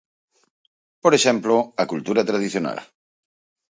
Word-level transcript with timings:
Por 1.03 1.13
exemplo, 1.17 1.55
a 1.81 1.83
cultura 1.91 2.27
tradicional. 2.29 2.79